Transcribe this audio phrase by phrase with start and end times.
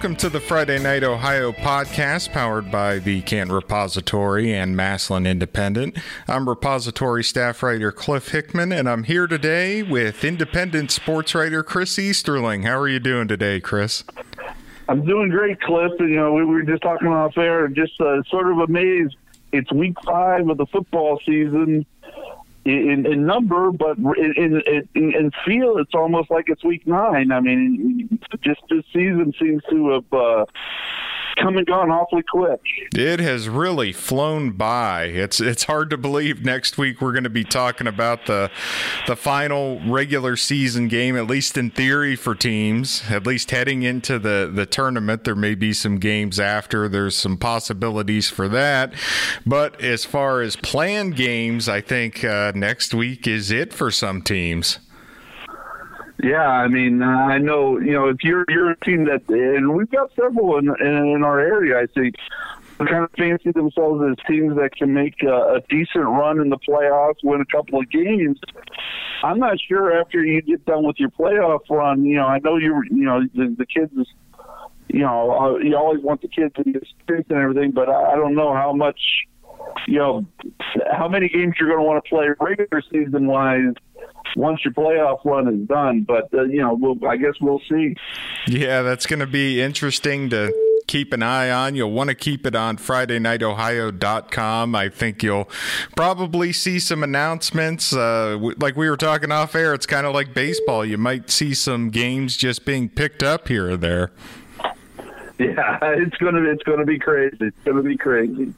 [0.00, 5.98] Welcome to the Friday Night Ohio podcast powered by the Canton Repository and Massillon Independent.
[6.26, 11.98] I'm repository staff writer Cliff Hickman, and I'm here today with independent sports writer Chris
[11.98, 12.62] Easterling.
[12.62, 14.02] How are you doing today, Chris?
[14.88, 15.92] I'm doing great, Cliff.
[15.98, 19.16] You know, we were just talking off air, just uh, sort of amazed.
[19.52, 21.84] It's week five of the football season
[22.64, 27.32] in, in number, but in, in, in, feel, it's almost like it's week nine.
[27.32, 30.44] I mean, just this season seems to have uh,
[31.36, 32.60] come and gone awfully quick.
[32.94, 35.04] It has really flown by.
[35.04, 38.50] It's it's hard to believe next week we're going to be talking about the
[39.06, 43.02] the final regular season game, at least in theory for teams.
[43.10, 46.88] At least heading into the the tournament, there may be some games after.
[46.88, 48.92] There's some possibilities for that,
[49.46, 54.22] but as far as planned games, I think uh, next week is it for some
[54.22, 54.78] teams.
[56.22, 59.90] Yeah, I mean, I know you know if you're you're a team that, and we've
[59.90, 61.78] got several in in in our area.
[61.78, 62.16] I think
[62.78, 66.56] kind of fancy themselves as teams that can make a, a decent run in the
[66.56, 68.38] playoffs, win a couple of games.
[69.22, 72.04] I'm not sure after you get done with your playoff run.
[72.04, 73.92] You know, I know you you know the, the kids.
[74.88, 78.12] You know, uh, you always want the kids to get experience and everything, but I,
[78.12, 78.98] I don't know how much
[79.86, 80.26] you know,
[80.92, 83.74] how many games you're going to want to play regular season wise
[84.36, 86.02] once your playoff run is done.
[86.02, 87.96] But uh, you know, we'll, I guess we'll see.
[88.46, 90.52] Yeah, that's going to be interesting to
[90.86, 91.74] keep an eye on.
[91.76, 94.74] You'll want to keep it on FridayNightOhio.com.
[94.74, 95.48] I think you'll
[95.96, 97.92] probably see some announcements.
[97.92, 100.84] Uh, like we were talking off air, it's kind of like baseball.
[100.84, 104.10] You might see some games just being picked up here or there.
[105.38, 107.36] Yeah, it's gonna it's gonna be crazy.
[107.40, 108.52] It's gonna be crazy.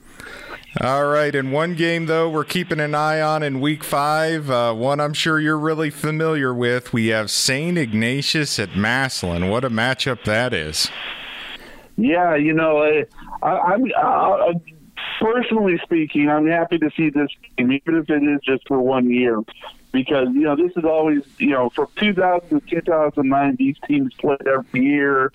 [0.80, 4.48] All right, and one game though we're keeping an eye on in Week Five.
[4.48, 6.94] Uh, one I'm sure you're really familiar with.
[6.94, 9.50] We have Saint Ignatius at Massillon.
[9.50, 10.90] What a matchup that is!
[11.98, 13.04] Yeah, you know, I,
[13.46, 14.62] I, am
[15.20, 19.10] personally speaking, I'm happy to see this game, even if it is just for one
[19.10, 19.42] year,
[19.92, 24.46] because you know this is always you know from 2000 to 2009, these teams played
[24.46, 25.32] every year.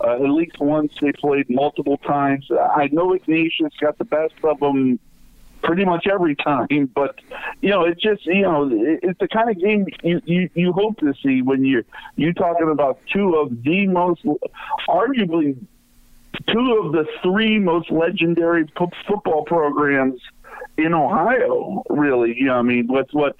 [0.00, 2.48] Uh, at least once they played multiple times.
[2.50, 4.98] I know Ignatius got the best of them
[5.62, 7.20] pretty much every time, but
[7.60, 10.98] you know, it's just you know, it's the kind of game you you, you hope
[10.98, 11.84] to see when you're
[12.16, 14.24] you talking about two of the most,
[14.88, 15.56] arguably,
[16.48, 20.20] two of the three most legendary p- football programs
[20.76, 21.82] in Ohio.
[21.88, 23.36] Really, you know, I mean, what's what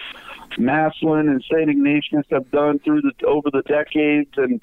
[0.59, 1.69] Massillon and St.
[1.69, 4.63] Ignatius have done through the over the decades, and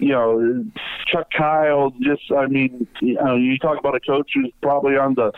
[0.00, 0.64] you know
[1.06, 1.92] Chuck Kyle.
[2.00, 5.32] Just I mean, you know, you talk about a coach who's probably on the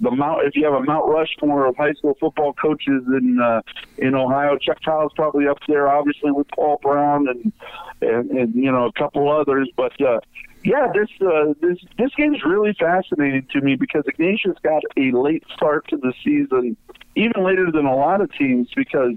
[0.00, 0.46] the mount.
[0.46, 3.62] If you have a Mount Rushmore of high school football coaches in uh,
[3.98, 7.52] in Ohio, Chuck Kyle's probably up there, obviously with Paul Brown and
[8.00, 10.00] and, and you know a couple others, but.
[10.00, 10.20] uh
[10.62, 15.10] yeah, this uh, this this game is really fascinating to me because Ignatius got a
[15.12, 16.76] late start to the season,
[17.14, 19.12] even later than a lot of teams, because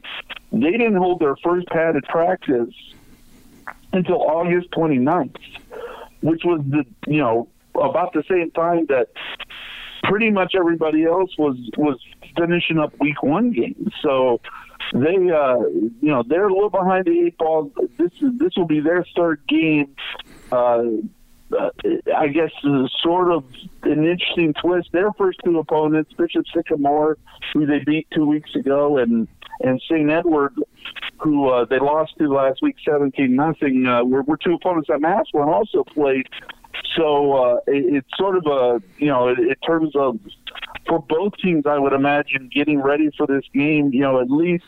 [0.51, 2.73] they didn't hold their first padded practice
[3.91, 5.35] until August 29th,
[6.21, 9.09] which was the you know about the same time that
[10.03, 11.99] pretty much everybody else was was
[12.37, 13.91] finishing up week one games.
[14.01, 14.39] So
[14.93, 17.69] they uh you know they're a little behind the eight ball.
[17.97, 19.93] This is this will be their third game.
[20.53, 20.83] Uh,
[21.57, 21.69] uh,
[22.15, 23.43] I guess, uh, sort of
[23.83, 24.89] an interesting twist.
[24.91, 27.17] Their first two opponents, Bishop Sycamore,
[27.53, 29.27] who they beat two weeks ago, and
[29.61, 30.09] and St.
[30.09, 30.53] Edward,
[31.17, 33.85] who uh, they lost to last week, seventeen nothing.
[33.87, 36.27] Uh, were, were two opponents that Massillon also played.
[36.95, 40.19] So uh, it, it's sort of a you know, in, in terms of
[40.87, 43.93] for both teams, I would imagine getting ready for this game.
[43.93, 44.65] You know, at least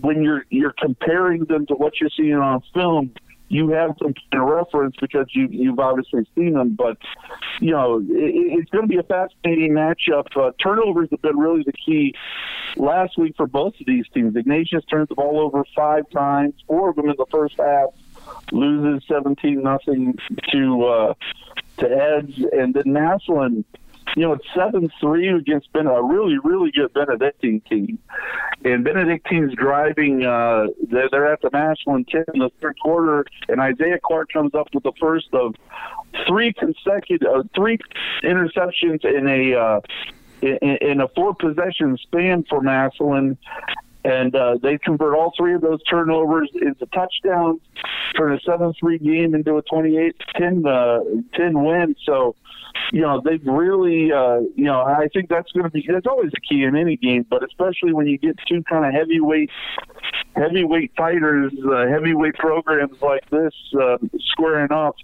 [0.00, 3.12] when you're you're comparing them to what you're seeing on film
[3.48, 6.74] you have some kind of reference because you you've obviously seen them.
[6.74, 6.96] But
[7.60, 10.36] you know, it, it's going to be a fascinating matchup.
[10.36, 12.14] Uh, turnovers have been really the key
[12.76, 14.36] last week for both of these teams.
[14.36, 17.90] Ignatius turns the ball over five times, four of them in the first half.
[18.52, 20.16] Loses seventeen nothing
[20.52, 21.14] to uh,
[21.78, 23.64] to Eds, and then Massillon
[24.16, 27.98] you know, it's seven three against ben, a really really good Benedictine team,
[28.64, 30.24] and Benedictine's driving.
[30.24, 34.54] Uh, they're, they're at the Massillon ten in the third quarter, and Isaiah Clark comes
[34.54, 35.54] up with the first of
[36.26, 37.78] three consecutive uh, three
[38.22, 39.54] interceptions in a.
[39.54, 39.80] Uh,
[40.42, 43.38] in, in a four possession span for Massillon,
[44.04, 47.60] and uh, they convert all three of those turnovers into touchdowns,
[48.16, 50.12] turn a 7-3 game into a 28-10
[50.66, 51.96] uh, 10 win.
[52.04, 52.36] So
[52.92, 56.30] you know, they've really, uh, you know, I think that's going to be, that's always
[56.36, 59.50] a key in any game, but especially when you get two kind of heavyweight
[60.36, 63.98] heavyweight fighters, uh, heavyweight programs like this uh,
[64.32, 64.96] squaring off,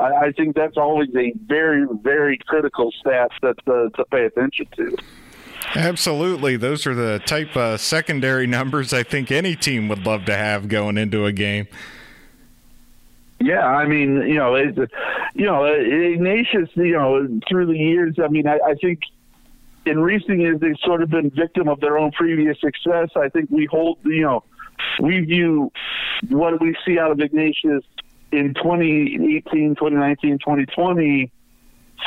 [0.00, 4.66] I, I think that's always a very, very critical stat that uh, to pay attention
[4.76, 4.96] to.
[5.74, 6.56] Absolutely.
[6.56, 10.68] Those are the type of secondary numbers I think any team would love to have
[10.68, 11.66] going into a game.
[13.40, 14.76] Yeah, I mean, you know, it,
[15.34, 19.00] you know, Ignatius, you know, through the years, I mean, I, I think
[19.86, 23.10] in recent years they've sort of been victim of their own previous success.
[23.16, 24.44] I think we hold, you know,
[25.00, 25.72] we view
[26.28, 27.84] what we see out of Ignatius
[28.32, 31.32] in 2018, 2019, 2020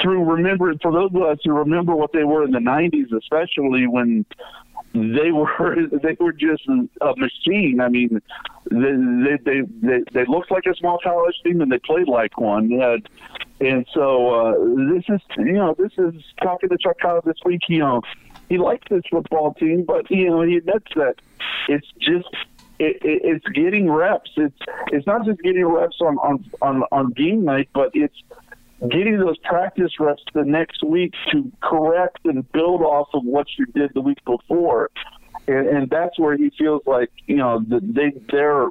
[0.02, 3.88] through remember for those of us who remember what they were in the 90s, especially
[3.88, 4.26] when
[4.94, 7.80] they were they were just a machine.
[7.82, 8.22] I mean,
[8.70, 12.72] they they they, they looked like a small college team and they played like one.
[12.72, 13.10] And,
[13.60, 14.54] and so uh,
[14.94, 17.62] this is you know this is talking to Chuck Collins this week.
[17.68, 18.02] You know,
[18.50, 21.16] he likes this football team, but you know he admits that
[21.68, 22.30] it's just
[22.80, 24.32] it, it, it's getting reps.
[24.36, 24.58] It's
[24.88, 28.18] it's not just getting reps on on on, on game night, but it's
[28.90, 33.66] getting those practice reps the next week to correct and build off of what you
[33.68, 34.90] did the week before.
[35.48, 38.68] And, and that's where he feels like you know they they're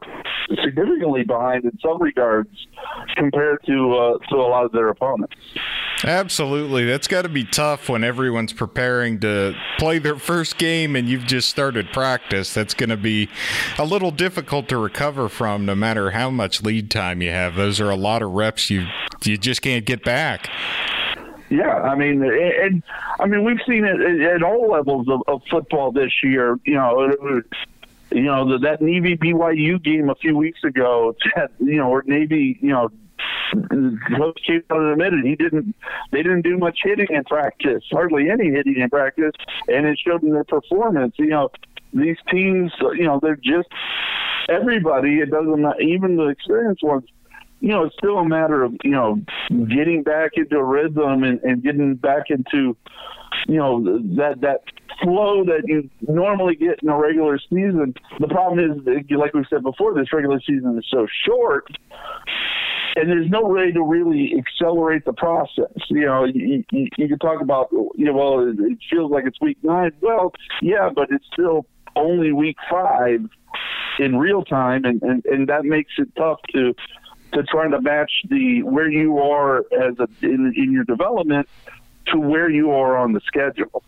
[0.62, 2.51] significantly behind in some regards
[3.17, 5.35] compared to uh, to a lot of their opponents.
[6.05, 6.85] Absolutely.
[6.85, 11.26] That's got to be tough when everyone's preparing to play their first game and you've
[11.26, 12.55] just started practice.
[12.55, 13.29] That's going to be
[13.79, 17.55] a little difficult to recover from no matter how much lead time you have.
[17.55, 18.87] Those are a lot of reps you
[19.25, 20.49] you just can't get back.
[21.50, 22.82] Yeah, I mean, and
[23.19, 26.58] I mean we've seen it at all levels of, of football this year.
[26.64, 27.43] You know,
[28.12, 31.17] you know that Navy BYU game a few weeks ago.
[31.58, 32.91] You know, or Navy, you know,
[33.52, 35.75] Coach Case admitted he didn't.
[36.12, 39.32] They didn't do much hitting in practice, hardly any hitting in practice,
[39.69, 41.14] and it showed in their performance.
[41.19, 41.50] You know,
[41.93, 43.69] these teams, you know, they're just
[44.49, 45.19] everybody.
[45.20, 47.05] It doesn't even the experienced ones.
[47.61, 49.20] You know, it's still a matter of you know
[49.50, 52.76] getting back into a rhythm and, and getting back into
[53.47, 53.82] you know
[54.17, 54.62] that that
[55.02, 57.94] flow that you normally get in a regular season.
[58.19, 61.67] The problem is, like we said before, this regular season is so short
[62.97, 65.73] and there's no way to really accelerate the process.
[65.89, 69.41] You know, you, you, you can talk about, you know, well, it feels like it's
[69.41, 69.93] week nine.
[70.01, 70.33] Well,
[70.63, 71.67] yeah, but it's still
[71.97, 73.29] only week five
[73.99, 76.75] in real time, and, and, and that makes it tough to
[77.33, 81.49] to try to match the where you are as a in, in your development
[82.07, 83.85] to where you are on the schedule.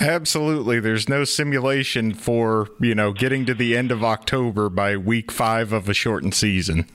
[0.00, 0.80] Absolutely.
[0.80, 5.72] There's no simulation for, you know, getting to the end of October by week five
[5.72, 6.86] of a shortened season.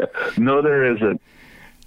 [0.36, 1.20] no, there isn't.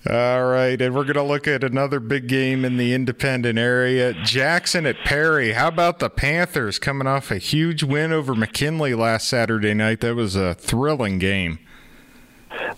[0.09, 4.13] All right, and we're going to look at another big game in the independent area.
[4.23, 5.53] Jackson at Perry.
[5.53, 9.99] How about the Panthers coming off a huge win over McKinley last Saturday night?
[9.99, 11.59] That was a thrilling game.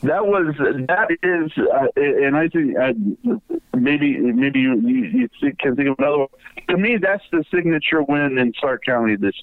[0.02, 5.78] That was that is, uh, and I think uh, maybe maybe you, you, you can
[5.78, 6.28] think of another one.
[6.68, 9.36] To me, that's the signature win in Stark County this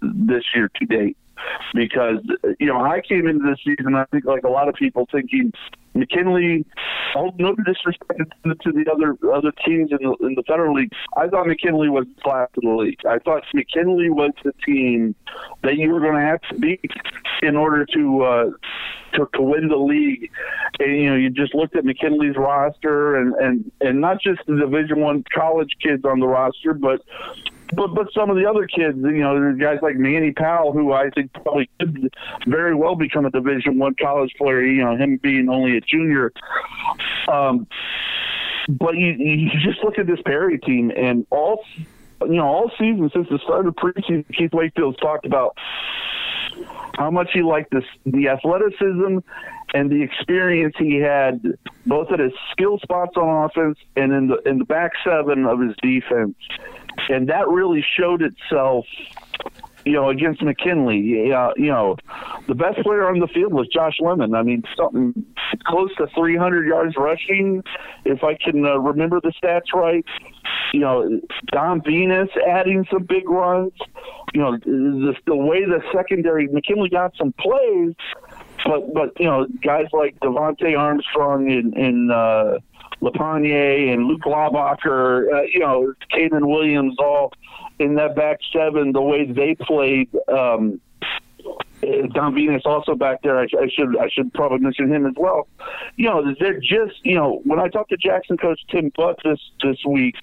[0.00, 1.18] this year to date
[1.74, 2.18] because
[2.58, 5.52] you know I came into this season I think like a lot of people thinking
[5.96, 6.64] McKinley.
[7.16, 10.92] Oh, no disrespect to the other other teams in the, in the federal league.
[11.16, 13.00] I thought McKinley was the class of the league.
[13.08, 15.14] I thought McKinley was the team
[15.62, 16.90] that you were going to have to beat
[17.42, 18.50] in order to uh,
[19.14, 20.30] to, to win the league.
[20.78, 24.56] And you know, you just looked at McKinley's roster and and and not just the
[24.56, 27.02] Division One college kids on the roster, but
[27.74, 30.92] but but some of the other kids, you know, there's guys like Manny Powell, who
[30.92, 32.14] I think probably could
[32.46, 34.64] very well become a Division One college player.
[34.64, 36.32] You know, him being only a junior.
[37.28, 37.66] Um,
[38.68, 41.64] but you, you just look at this Perry team, and all
[42.22, 45.56] you know, all season since the start of preseason, Keith Wakefield's talked about
[46.96, 49.18] how much he liked this, the athleticism
[49.74, 51.42] and the experience he had
[51.84, 55.60] both at his skill spots on offense and in the in the back seven of
[55.60, 56.36] his defense
[57.08, 58.86] and that really showed itself
[59.86, 61.32] you know, against McKinley.
[61.32, 61.96] Uh, you know,
[62.48, 64.34] the best player on the field was Josh Lemon.
[64.34, 65.24] I mean, something
[65.64, 67.62] close to 300 yards rushing,
[68.04, 70.04] if I can uh, remember the stats right.
[70.72, 71.20] You know,
[71.52, 73.72] Don Venus adding some big runs.
[74.34, 77.94] You know, the, the way the secondary McKinley got some plays,
[78.64, 82.58] but but you know, guys like Devontae Armstrong and and uh,
[83.00, 87.32] Laponier and Luke Laubacher, uh, you know, Caden Williams, all
[87.78, 90.08] in that back seven, the way they played.
[90.28, 90.80] Um,
[92.14, 93.38] Don Venus also back there.
[93.38, 95.46] I, I, should I should probably mention him as well.
[95.96, 99.38] You know, they're just you know when I talked to Jackson coach Tim Butt this
[99.62, 100.16] this week,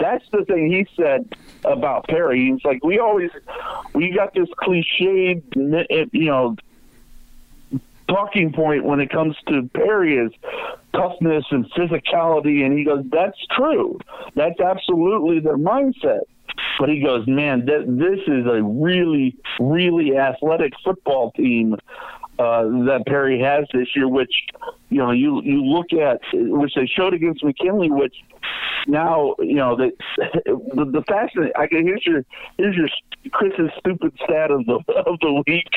[0.00, 1.34] that's the thing he said
[1.64, 2.50] about Perry.
[2.50, 3.30] He's like, we always
[3.94, 5.42] we got this cliched,
[6.12, 6.56] you know,
[8.08, 10.32] talking point when it comes to Perry is
[10.94, 13.98] toughness and physicality, and he goes, "That's true.
[14.34, 16.22] That's absolutely their mindset."
[16.78, 21.76] But he goes, "Man, th- this is a really, really athletic football team."
[22.38, 24.32] Uh, that Perry has this year, which
[24.88, 28.16] you know you you look at, which they showed against McKinley, which
[28.86, 29.92] now you know the
[30.46, 31.52] the, the fascinating.
[31.56, 32.24] I can here's your
[32.58, 32.88] here's your
[33.30, 35.68] Chris's stupid stat of the of the week.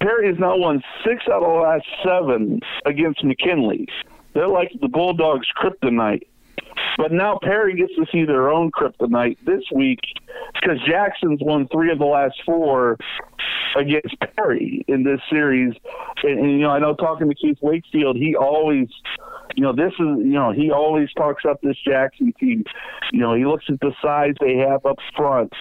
[0.00, 3.88] Perry has now won six out of the last seven against McKinley.
[4.34, 6.26] They're like the Bulldogs' kryptonite.
[6.98, 10.00] But now Perry gets to see their own kryptonite this week
[10.54, 12.96] because Jackson's won three of the last four
[13.76, 15.74] against Perry in this series.
[16.22, 18.88] And, and, you know, I know talking to Keith Wakefield, he always,
[19.54, 22.64] you know, this is, you know, he always talks up this Jackson team.
[23.12, 25.52] You know, he looks at the size they have up front,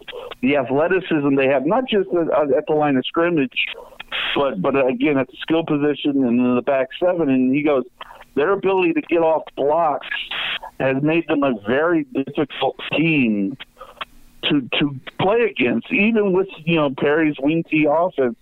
[0.42, 3.66] the athleticism they have, not just at, at the line of scrimmage,
[4.36, 7.30] but but again at the skill position and in the back seven.
[7.30, 7.84] And he goes,
[8.36, 10.08] their ability to get off blocks
[10.80, 13.58] has made them a very difficult team
[14.50, 18.36] to to play against, even with you know Perry's wing offense.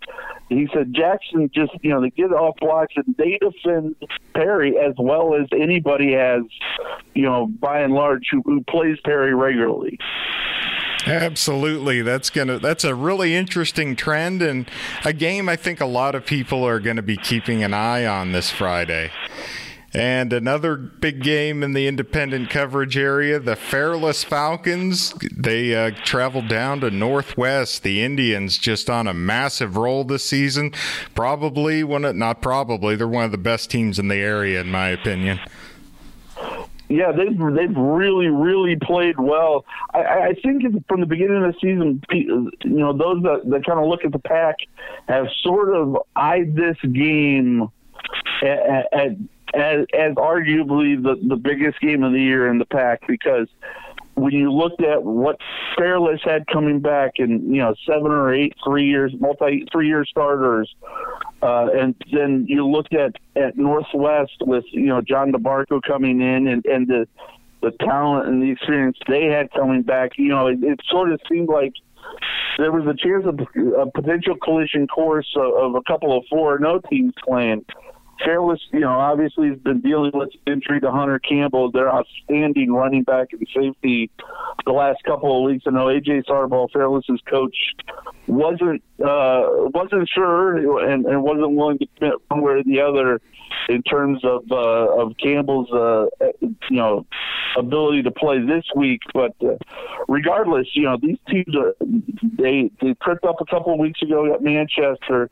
[0.50, 3.96] He said Jackson just you know they get off blocks and they defend
[4.34, 6.44] Perry as well as anybody has,
[7.14, 9.98] you know, by and large who, who plays Perry regularly.
[11.06, 12.02] Absolutely.
[12.02, 14.70] That's going to that's a really interesting trend and
[15.04, 18.06] a game I think a lot of people are going to be keeping an eye
[18.06, 19.12] on this Friday.
[19.96, 25.14] And another big game in the independent coverage area, the Fairless Falcons.
[25.32, 27.84] They uh, traveled down to Northwest.
[27.84, 30.74] The Indians just on a massive roll this season.
[31.14, 34.72] Probably one of, not probably, they're one of the best teams in the area, in
[34.72, 35.40] my opinion.
[36.94, 39.66] Yeah, they've they've really really played well.
[39.96, 43.80] I, I think from the beginning of the season, you know, those that, that kind
[43.80, 44.58] of look at the pack
[45.08, 47.70] have sort of eyed this game
[48.44, 49.18] at
[49.56, 53.48] as, as arguably the, the biggest game of the year in the pack because
[54.16, 55.38] when you looked at what
[55.78, 60.06] Fairless had coming back in you know seven or eight three years multi three year
[60.06, 60.74] starters,
[61.42, 66.48] uh, and then you looked at at Northwest with you know John DeMarco coming in
[66.48, 67.08] and and the
[67.62, 71.20] the talent and the experience they had coming back, you know it, it sort of
[71.30, 71.74] seemed like
[72.58, 73.40] there was a chance of
[73.80, 77.66] a potential collision course of, of a couple of four no teams playing.
[78.24, 81.72] Fairless, you know, obviously has been dealing with injury to Hunter Campbell.
[81.72, 84.10] Their outstanding running back and safety
[84.66, 85.66] the last couple of weeks.
[85.68, 87.56] I know AJ Sarball, Fairless's coach,
[88.34, 93.22] wasn't uh, wasn't sure and, and wasn't willing to commit one way or the other
[93.70, 96.06] in terms of uh, of Campbell's uh,
[96.42, 97.06] you know
[97.58, 99.02] ability to play this week.
[99.14, 99.58] But uh,
[100.08, 101.76] regardless, you know these teams are
[102.38, 105.30] they they tripped up a couple of weeks ago at Manchester,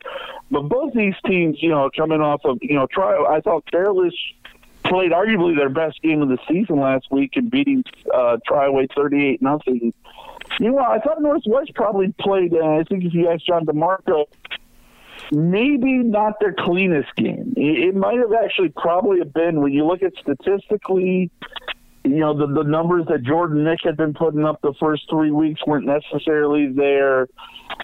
[0.50, 3.16] but both these teams, you know, coming off of you know try.
[3.16, 4.14] I thought Fairless
[4.84, 9.42] played arguably their best game of the season last week in beating uh, Triway thirty-eight
[9.42, 9.92] nothing.
[10.60, 12.52] You know, I thought Northwest probably played.
[12.52, 14.26] Uh, I think if you ask John DeMarco,
[15.30, 17.54] maybe not their cleanest game.
[17.56, 21.30] It, it might have actually probably have been when you look at statistically
[22.04, 25.30] you know the the numbers that Jordan Nick had been putting up the first three
[25.30, 27.28] weeks weren't necessarily there,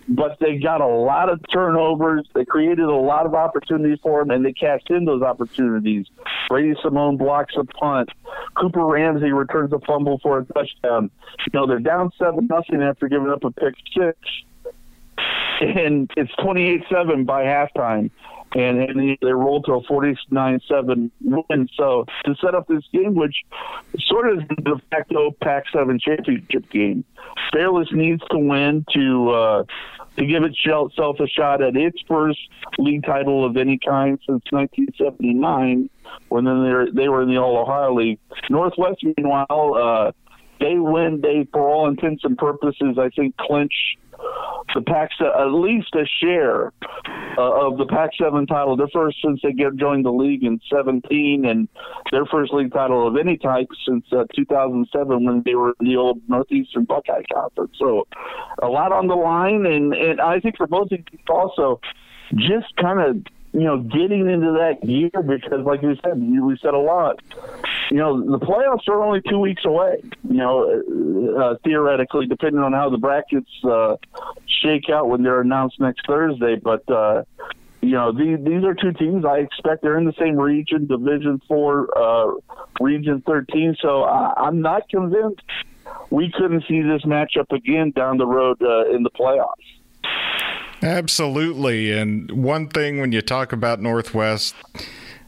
[0.09, 2.27] but they got a lot of turnovers.
[2.35, 6.07] They created a lot of opportunities for them, and they cashed in those opportunities.
[6.49, 8.09] Brady Simone blocks a punt.
[8.57, 11.11] Cooper Ramsey returns a fumble for a touchdown.
[11.47, 14.19] You know they're down seven nothing after giving up a pick six,
[15.61, 18.11] and it's twenty eight seven by halftime
[18.55, 21.69] and, and they rolled to a 49-7 win.
[21.77, 23.37] So to set up this game, which
[24.01, 27.05] sort of is the de facto Pac-7 championship game,
[27.53, 29.65] Fairless needs to win to uh,
[30.19, 32.39] to give itself a shot at its first
[32.79, 35.89] league title of any kind since 1979,
[36.29, 38.19] when then they were, they were in the All Ohio League.
[38.51, 40.13] Northwest, meanwhile, uh,
[40.61, 41.21] they win.
[41.21, 43.97] They, for all intents and purposes, I think clinch
[44.75, 46.73] the Pac at least a share
[47.39, 48.77] uh, of the Pac-7 title.
[48.77, 51.69] Their first since they get joined the league in 17, and
[52.13, 55.97] their first league title of any type since uh, 2007 when they were in the
[55.97, 57.73] old Northeastern Buckeye Conference.
[57.79, 58.07] So
[58.63, 61.81] a lot on the line, and and I think for both of you also
[62.35, 63.17] just kind of
[63.53, 67.21] you know, getting into that gear because, like you said, we said a lot.
[67.91, 70.03] You know, the playoffs are only two weeks away.
[70.29, 73.97] You know, uh, theoretically, depending on how the brackets uh,
[74.47, 76.57] shake out when they're announced next Thursday.
[76.57, 77.25] But uh,
[77.81, 81.41] you know, these these are two teams I expect they're in the same region, Division
[81.49, 82.33] Four, uh,
[82.81, 83.77] Region Thirteen.
[83.81, 85.43] So I, I'm not convinced
[86.11, 89.78] we couldn't see this matchup again down the road uh, in the playoffs.
[90.83, 91.93] Absolutely.
[91.93, 94.55] And one thing when you talk about Northwest,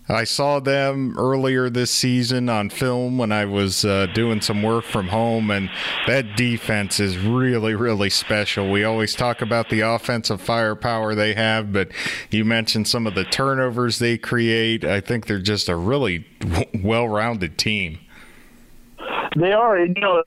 [0.08, 4.84] I saw them earlier this season on film when I was uh, doing some work
[4.84, 5.70] from home, and
[6.06, 8.70] that defense is really, really special.
[8.70, 11.92] We always talk about the offensive firepower they have, but
[12.30, 14.84] you mentioned some of the turnovers they create.
[14.84, 16.26] I think they're just a really
[16.74, 18.00] well rounded team.
[19.36, 20.22] They are, you know,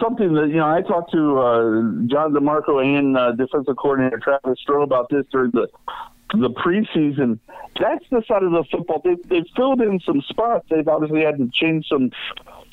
[0.00, 0.68] something that you know.
[0.68, 1.62] I talked to uh,
[2.06, 5.68] John DeMarco and uh, defensive coordinator Travis Stroh about this during the
[6.34, 7.38] the preseason.
[7.80, 9.02] That's the side of the football.
[9.04, 10.66] They, they've filled in some spots.
[10.70, 12.10] They've obviously had to change some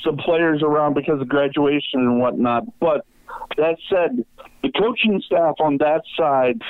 [0.03, 2.63] some players around because of graduation and whatnot.
[2.79, 3.05] But
[3.57, 4.25] that said,
[4.63, 6.61] the coaching staff on that side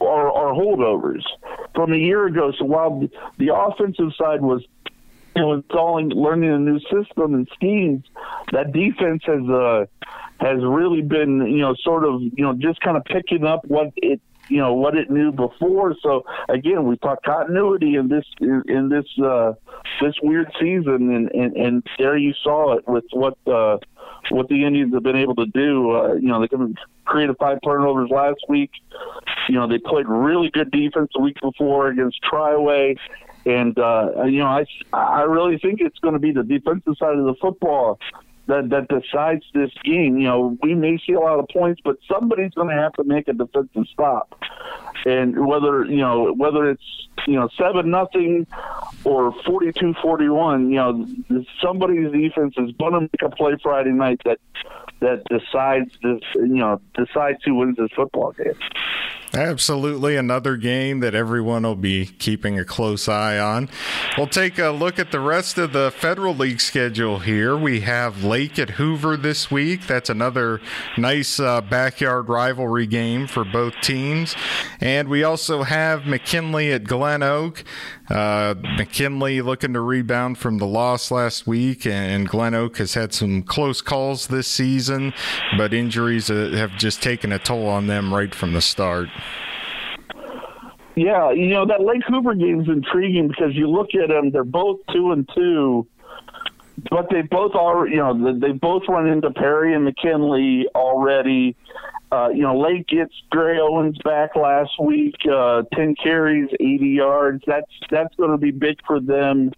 [0.00, 1.22] are, are holdovers
[1.74, 2.52] from a year ago.
[2.58, 4.62] So while the, offensive side was
[5.40, 8.04] know, installing, learning a new system and schemes,
[8.52, 9.86] that defense has uh,
[10.40, 13.92] has really been, you know, sort of, you know, just kind of picking up what
[13.96, 15.94] it you know what it knew before.
[16.02, 19.54] So again, we talk continuity in this in this uh,
[20.00, 23.78] this weird season, and, and and there you saw it with what uh,
[24.30, 25.90] what the Indians have been able to do.
[25.90, 26.48] Uh, you know, they
[27.04, 28.70] created five turnovers last week.
[29.48, 32.96] You know, they played really good defense the week before against Triway.
[33.46, 37.16] And uh, you know, I I really think it's going to be the defensive side
[37.16, 37.98] of the football
[38.46, 40.18] that that decides this game.
[40.18, 43.04] You know, we may see a lot of points, but somebody's going to have to
[43.04, 44.40] make a defensive stop.
[45.04, 48.46] And whether you know whether it's you know seven nothing
[49.04, 51.06] or 42-41, you know
[51.62, 54.38] somebody's defense is going to make a play Friday night that
[55.00, 56.20] that decides this.
[56.34, 58.54] You know, decides who wins this football game.
[59.34, 63.68] Absolutely, another game that everyone will be keeping a close eye on.
[64.16, 67.56] We'll take a look at the rest of the Federal League schedule here.
[67.56, 69.86] We have Lake at Hoover this week.
[69.86, 70.60] That's another
[70.98, 74.36] nice uh, backyard rivalry game for both teams.
[74.78, 77.64] And we also have McKinley at Glen Oak.
[78.10, 83.14] Uh, McKinley looking to rebound from the loss last week, and Glen Oak has had
[83.14, 85.14] some close calls this season,
[85.56, 89.08] but injuries uh, have just taken a toll on them right from the start.
[90.94, 94.44] Yeah, you know that Lake Hoover game is intriguing because you look at them; they're
[94.44, 95.86] both two and two,
[96.90, 101.56] but they both are, you know, they both run into Perry and McKinley already.
[102.12, 107.42] Uh, you know, Lake gets Gray Owens back last week, uh, ten carries, eighty yards.
[107.46, 109.52] That's that's going to be big for them.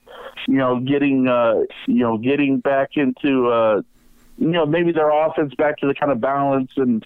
[0.46, 3.82] You know, getting uh, you know getting back into uh,
[4.38, 7.04] you know, maybe their offense back to the kind of balance and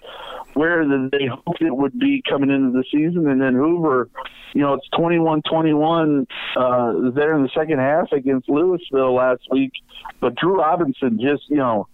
[0.53, 3.27] where they hoped it would be coming into the season.
[3.27, 4.09] And then Hoover,
[4.53, 9.71] you know, it's 21-21 uh, there in the second half against Louisville last week.
[10.19, 11.87] But Drew Robinson just, you know,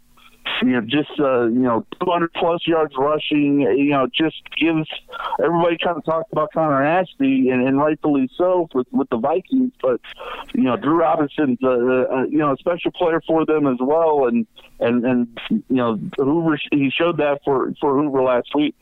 [0.61, 3.61] you know, just uh, you know, 200 plus yards rushing.
[3.61, 4.87] You know, just gives
[5.43, 9.73] everybody kind of talks about Connor Ashby, and, and rightfully so with with the Vikings.
[9.81, 10.01] But
[10.53, 14.27] you know, Drew Robinson's uh, uh, you know a special player for them as well,
[14.27, 14.45] and
[14.79, 18.75] and and you know, Hoover he showed that for for Hoover last week.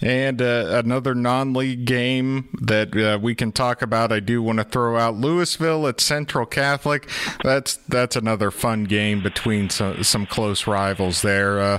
[0.00, 4.58] And uh, another non league game that uh, we can talk about, I do want
[4.58, 7.10] to throw out Louisville at Central Catholic.
[7.42, 11.60] That's that's another fun game between some, some close rivals there.
[11.60, 11.78] Uh,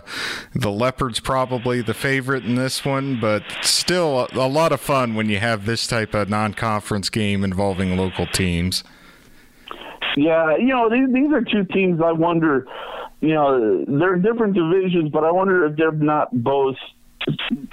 [0.54, 5.16] the Leopards probably the favorite in this one, but still a, a lot of fun
[5.16, 8.84] when you have this type of non conference game involving local teams.
[10.18, 12.68] Yeah, you know, these, these are two teams I wonder,
[13.22, 16.76] you know, they're different divisions, but I wonder if they're not both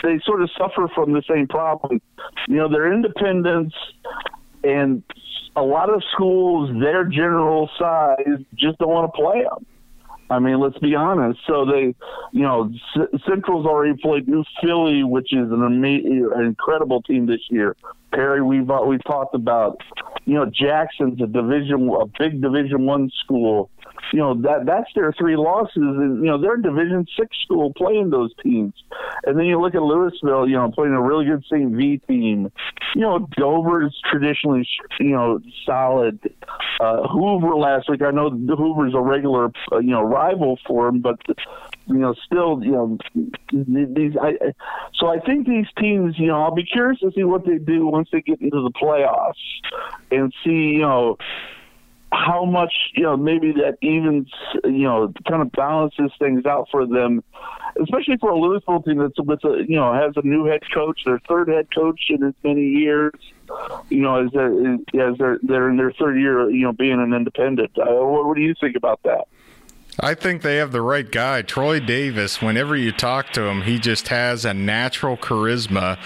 [0.02, 2.00] they sort of suffer from the same problem.
[2.48, 3.74] You know, they're independents,
[4.64, 5.02] and
[5.54, 9.66] a lot of schools, their general size, just don't want to play them.
[10.28, 11.38] I mean, let's be honest.
[11.46, 11.94] So they,
[12.32, 17.26] you know, C- Central's already played New Philly, which is an amazing, an incredible team
[17.26, 17.76] this year.
[18.12, 19.80] Perry, we've uh, we've talked about.
[20.26, 23.70] You know, Jackson's a division, a big Division One school
[24.12, 27.72] you know that that's their three losses, and you know they're a Division Six school
[27.74, 28.72] playing those teams.
[29.24, 31.72] And then you look at Louisville, you know, playing a really good St.
[31.72, 32.50] V team.
[32.94, 34.68] You know, Dover's traditionally,
[35.00, 36.20] you know, solid.
[36.80, 41.00] Uh, Hoover last week, I know Hoover's a regular, uh, you know, rival for him,
[41.00, 41.18] but
[41.86, 42.98] you know, still, you know,
[43.52, 44.16] these.
[44.20, 44.34] I,
[44.94, 47.86] so I think these teams, you know, I'll be curious to see what they do
[47.86, 49.34] once they get into the playoffs
[50.16, 51.16] and see, you know
[52.12, 54.26] how much you know maybe that even,
[54.64, 57.22] you know kind of balances things out for them,
[57.82, 61.02] especially for a Louisville team that's with a you know has a new head coach,
[61.04, 63.14] their third head coach in as many years.
[63.90, 67.12] You know, as they're, as they're they're in their third year, you know, being an
[67.12, 67.78] independent.
[67.78, 69.28] Uh, what, what do you think about that?
[69.98, 71.42] I think they have the right guy.
[71.42, 75.98] Troy Davis, whenever you talk to him, he just has a natural charisma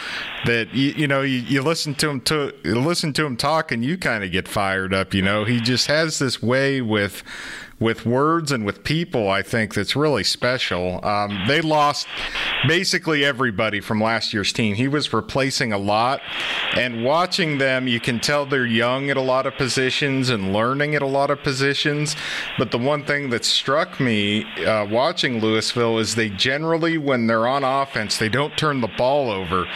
[0.46, 3.84] that you, you know, you, you listen to him to listen to him talk and
[3.84, 5.44] you kind of get fired up, you know.
[5.44, 7.24] He just has this way with
[7.80, 11.02] with words and with people, I think that's really special.
[11.02, 12.06] Um, they lost
[12.68, 14.74] basically everybody from last year's team.
[14.74, 16.20] He was replacing a lot,
[16.76, 20.94] and watching them, you can tell they're young at a lot of positions and learning
[20.94, 22.14] at a lot of positions.
[22.58, 27.48] But the one thing that struck me uh, watching Louisville is they generally, when they're
[27.48, 29.66] on offense, they don't turn the ball over.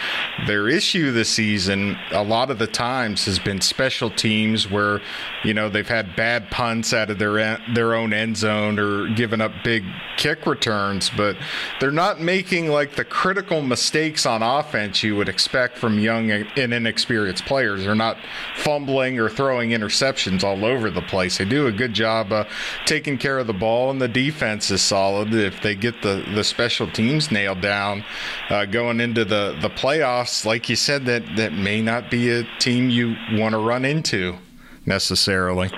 [0.45, 5.01] Their issue this season, a lot of the times, has been special teams where
[5.43, 9.41] you know they've had bad punts out of their their own end zone or giving
[9.41, 9.83] up big
[10.17, 11.35] kick returns, but
[11.79, 16.73] they're not making like the critical mistakes on offense you would expect from young and
[16.73, 17.83] inexperienced players.
[17.83, 18.17] They're not
[18.57, 21.37] fumbling or throwing interceptions all over the place.
[21.37, 22.45] They do a good job uh,
[22.85, 25.33] taking care of the ball, and the defense is solid.
[25.33, 28.03] If they get the, the special teams nailed down
[28.49, 32.43] uh, going into the, the playoffs, like you said, that, that may not be a
[32.59, 34.37] team you want to run into
[34.85, 35.71] necessarily.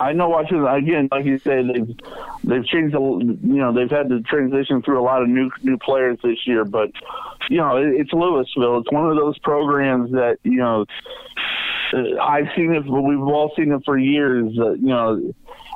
[0.00, 1.96] I know watching again, like you said, they've
[2.42, 2.94] they've changed.
[2.94, 6.46] The, you know, they've had to transition through a lot of new new players this
[6.46, 6.90] year, but
[7.50, 8.78] you know, it, it's Louisville.
[8.78, 10.86] It's one of those programs that you know
[11.92, 14.56] uh, I've seen it, but we've all seen it for years.
[14.58, 15.34] Uh, you know,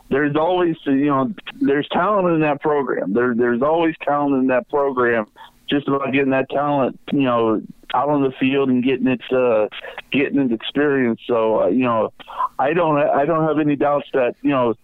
[0.08, 3.12] there's always you know there's talent in that program.
[3.12, 5.26] There there's always talent in that program.
[5.68, 7.62] Just about getting that talent, you know,
[7.94, 9.68] out on the field and getting it uh,
[10.10, 11.20] getting it experience.
[11.26, 12.12] So uh, you know,
[12.58, 14.74] I don't I don't have any doubts that you know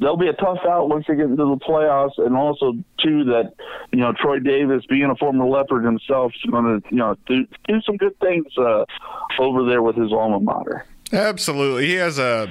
[0.00, 3.52] they'll be a tough out once they get into the playoffs, and also too that
[3.92, 7.46] you know Troy Davis, being a former Leopard himself, is going to you know do
[7.68, 8.84] do some good things uh,
[9.38, 10.84] over there with his alma mater.
[11.14, 11.86] Absolutely.
[11.86, 12.50] He has a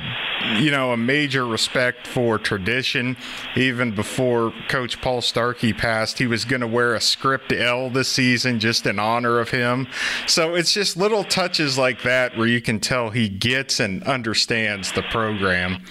[0.55, 3.17] you know a major respect for tradition.
[3.55, 8.07] Even before coach Paul Starkey passed, he was going to wear a script L this
[8.07, 9.87] season just in honor of him.
[10.27, 14.93] So it's just little touches like that where you can tell he gets and understands
[14.93, 15.83] the program.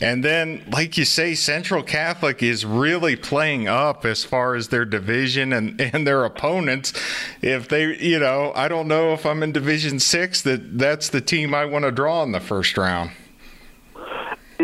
[0.00, 4.84] And then, like you say, Central Catholic is really playing up as far as their
[4.84, 6.92] division and, and their opponents.
[7.42, 11.20] If they, you know, I don't know if I'm in Division Six that that's the
[11.20, 13.10] team I want to draw in the first round.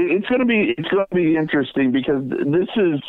[0.00, 3.00] It's going to be it's going to be interesting because this is,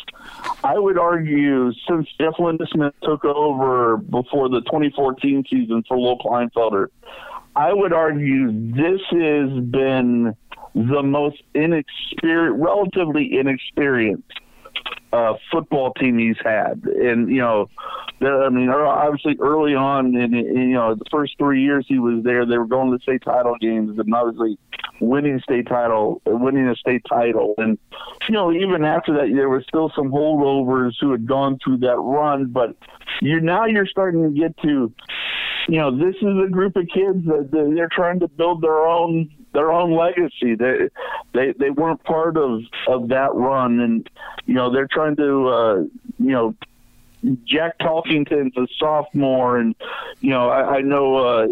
[0.64, 6.88] I would argue, since Jeff Lindesmith took over before the 2014 season for Lowell Kleinfelder,
[7.54, 10.34] I would argue this has been
[10.74, 14.32] the most inexperienced, relatively inexperienced
[15.12, 16.82] uh, football team he's had.
[16.84, 17.68] And, you know,
[18.20, 22.22] I mean, obviously early on, in, in, you know, the first three years he was
[22.22, 24.58] there, they were going to state title games and obviously
[25.00, 27.54] winning state title, winning a state title.
[27.58, 27.78] And,
[28.28, 31.98] you know, even after that, there were still some holdovers who had gone through that
[31.98, 32.46] run.
[32.46, 32.76] But
[33.22, 34.92] you now you're starting to get to,
[35.68, 39.30] you know, this is a group of kids that they're trying to build their own
[39.52, 40.54] their own legacy.
[40.54, 40.88] They
[41.32, 44.08] they they weren't part of of that run, and
[44.46, 45.74] you know they're trying to uh,
[46.18, 46.54] you know
[47.44, 49.74] Jack Talkington's a sophomore, and
[50.20, 51.46] you know I, I know uh,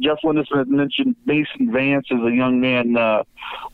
[0.00, 3.22] Jeff Lindesmith mentioned Mason Vance as a young man uh,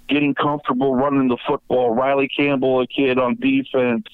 [0.09, 1.91] getting comfortable running the football.
[1.95, 4.07] Riley Campbell, a kid on defense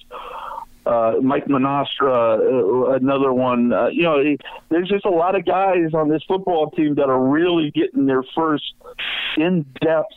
[1.23, 3.73] Mike Monastra, uh, another one.
[3.73, 4.23] Uh, you know,
[4.69, 8.23] there's just a lot of guys on this football team that are really getting their
[8.35, 8.75] first
[9.37, 10.13] in-depth,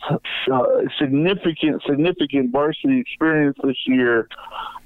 [0.52, 0.64] uh,
[0.98, 4.28] significant, significant varsity experience this year.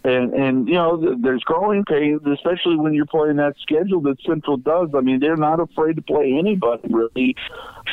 [0.04, 4.56] And and you know, there's growing pains, especially when you're playing that schedule that Central
[4.56, 4.90] does.
[4.96, 7.36] I mean, they're not afraid to play anybody really,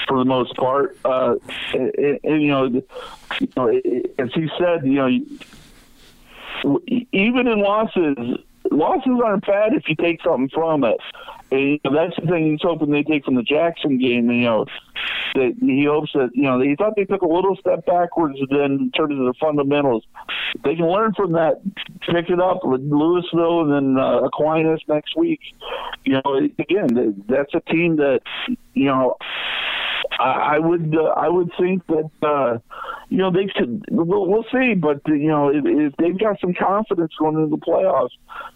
[0.08, 0.98] for the most part.
[1.06, 1.36] Uh,
[1.74, 3.68] and, and you know, you know,
[4.18, 5.20] as he said, you know
[7.12, 8.16] even in losses,
[8.72, 10.98] losses aren't bad if you take something from it.
[11.52, 14.30] And that's the thing he's hoping they take from the Jackson game.
[14.30, 14.66] You know,
[15.34, 18.50] that he hopes that you know he thought they took a little step backwards and
[18.50, 20.04] then in terms of the fundamentals.
[20.64, 21.62] They can learn from that,
[22.02, 25.40] pick it up with Louisville and then uh, Aquinas next week.
[26.06, 28.22] You know, again, that's a team that
[28.74, 29.16] you know
[30.24, 32.58] I, would uh, I would think that uh,
[33.10, 33.86] you know they could.
[33.90, 37.58] We'll, we'll see, but you know if, if they've got some confidence going into the
[37.58, 38.10] playoffs,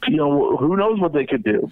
[0.08, 1.69] you know who knows what they could do.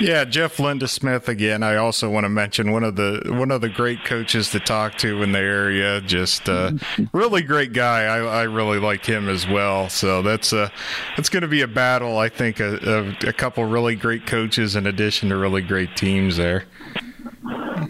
[0.00, 1.62] Yeah, Jeff Lindesmith again.
[1.62, 4.96] I also want to mention one of the one of the great coaches to talk
[4.98, 6.00] to in the area.
[6.00, 6.72] Just uh,
[7.12, 8.04] really great guy.
[8.04, 9.88] I, I really like him as well.
[9.88, 10.68] So that's uh
[11.16, 12.18] that's going to be a battle.
[12.18, 16.36] I think a, a, a couple really great coaches in addition to really great teams
[16.36, 16.64] there.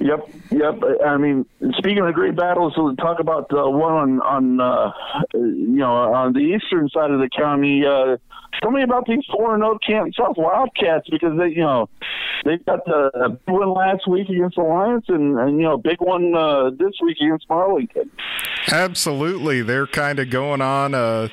[0.00, 0.74] Yep, yep.
[1.04, 1.44] I mean,
[1.76, 4.92] speaking of great battles, we'll talk about uh, one on, on uh,
[5.34, 7.84] you know, on the eastern side of the county.
[7.84, 8.16] Uh,
[8.60, 11.88] tell me about these four and zero oh Canton South Wildcats because they, you know,
[12.44, 16.70] they got the win last week against Alliance and, and you know, big one uh,
[16.70, 18.08] this week against Marlington.
[18.70, 20.94] Absolutely, they're kind of going on.
[20.94, 21.28] Uh,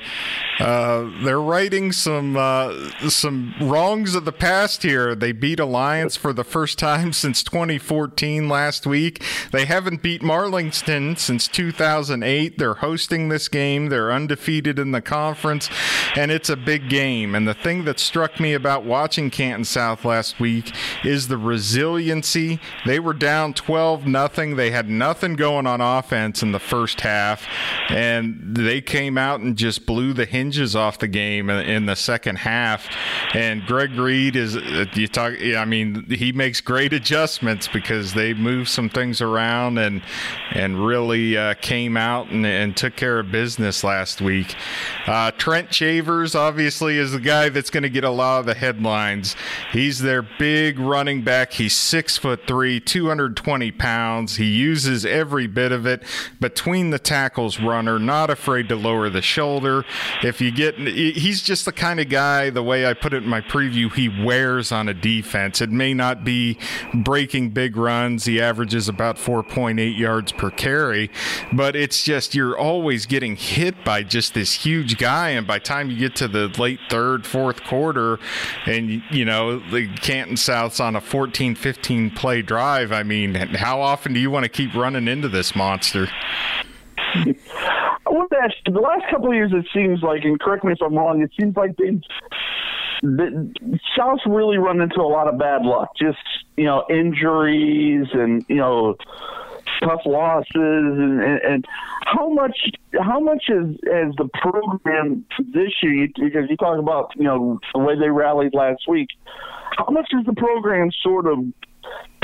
[0.58, 2.72] uh, they're righting some uh,
[3.08, 5.14] some wrongs of the past here.
[5.14, 9.22] They beat Alliance for the first time since 2014 last week.
[9.52, 12.58] They haven't beat Marlington since 2008.
[12.58, 13.88] They're hosting this game.
[13.88, 15.68] They're undefeated in the conference,
[16.14, 17.15] and it's a big game.
[17.24, 20.72] And the thing that struck me about watching Canton South last week
[21.04, 22.60] is the resiliency.
[22.84, 24.56] They were down 12 nothing.
[24.56, 27.46] They had nothing going on offense in the first half,
[27.88, 32.36] and they came out and just blew the hinges off the game in the second
[32.36, 32.86] half.
[33.34, 34.56] And Greg Reed is
[34.94, 35.34] you talk.
[35.40, 40.02] I mean, he makes great adjustments because they moved some things around and
[40.52, 44.54] and really uh, came out and, and, took care of business last week.
[45.06, 48.54] Uh, Trent Shavers obviously is the guy that's going to get a lot of the
[48.54, 49.36] headlines.
[49.72, 51.52] He's their big running back.
[51.52, 54.36] He's six foot three, 220 pounds.
[54.36, 56.02] He uses every bit of it
[56.40, 57.60] between the tackles.
[57.60, 59.84] Runner, not afraid to lower the shoulder.
[60.22, 62.50] If you get, he's just the kind of guy.
[62.50, 65.60] The way I put it in my preview, he wears on a defense.
[65.60, 66.58] It may not be
[66.94, 68.24] breaking big runs.
[68.24, 71.10] He averages about 4.8 yards per carry,
[71.52, 75.30] but it's just you're always getting hit by just this huge guy.
[75.30, 78.18] And by time you get to the late third, fourth quarter,
[78.64, 82.90] and you know the Canton South's on a 14, 15 play drive.
[82.90, 86.08] I mean, how often do you want to keep running into this monster?
[86.98, 90.72] I want to ask the last couple of years, it seems like, and correct me
[90.72, 92.00] if I'm wrong, it seems like they
[93.02, 95.90] the South's really run into a lot of bad luck.
[96.00, 96.18] Just
[96.56, 98.96] you know, injuries and you know,
[99.82, 101.66] tough losses, and, and, and
[102.16, 102.56] how much
[102.98, 105.26] how much is as the program
[105.82, 106.08] year?
[106.14, 109.08] Because you talk about you know the way they rallied last week.
[109.76, 111.38] How much is the program sort of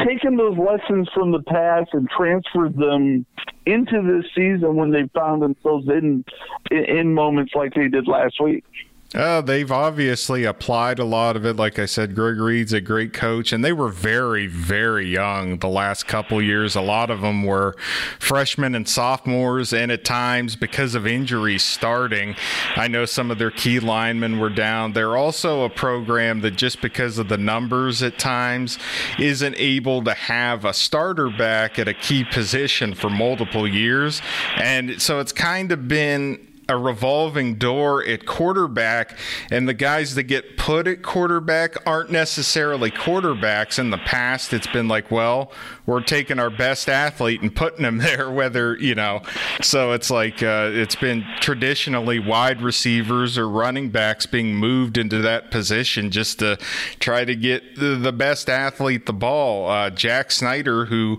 [0.06, 3.26] taken those lessons from the past and transferred them
[3.66, 6.24] into this season when they found themselves in
[6.70, 8.64] in moments like they did last week?
[9.14, 11.56] Uh, they've obviously applied a lot of it.
[11.56, 15.68] Like I said, Greg Reed's a great coach, and they were very, very young the
[15.68, 16.74] last couple years.
[16.74, 17.76] A lot of them were
[18.18, 22.34] freshmen and sophomores, and at times, because of injuries starting,
[22.76, 24.92] I know some of their key linemen were down.
[24.92, 28.78] They're also a program that, just because of the numbers at times,
[29.18, 34.22] isn't able to have a starter back at a key position for multiple years.
[34.56, 39.16] And so it's kind of been a revolving door at quarterback,
[39.50, 43.78] and the guys that get put at quarterback aren't necessarily quarterbacks.
[43.78, 45.52] In the past, it's been like, well,
[45.86, 49.22] we're taking our best athlete and putting him there, whether, you know,
[49.60, 55.18] so it's like uh, it's been traditionally wide receivers or running backs being moved into
[55.18, 56.58] that position just to
[57.00, 59.70] try to get the, best athlete the ball.
[59.70, 61.18] Uh, Jack Snyder, who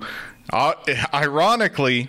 [0.52, 0.74] uh,
[1.14, 2.08] ironically,